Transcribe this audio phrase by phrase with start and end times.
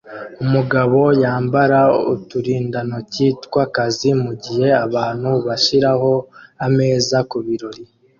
[0.43, 1.79] Umugabo yambara
[2.13, 6.11] uturindantoki twakazi mugihe abantu bashiraho
[6.67, 7.83] ameza kubirori